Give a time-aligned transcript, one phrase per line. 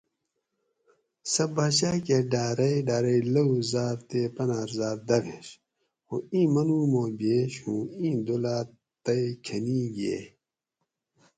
[1.31, 5.47] سہ باچہ کہ ڈھاۤرے ڈھاۤرے لوؤ زۤر تے پنر زر داویش
[6.07, 8.67] خو ایں منوگ ما بِیش ہوں ایں دولت
[9.03, 9.13] تہ
[9.45, 10.25] کۤھنی گِئیگ